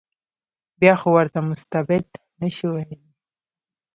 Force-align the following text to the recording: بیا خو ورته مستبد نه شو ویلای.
بیا 0.79 0.93
خو 0.99 1.09
ورته 1.15 1.39
مستبد 1.49 2.07
نه 2.41 2.49
شو 2.57 2.67
ویلای. 2.73 3.03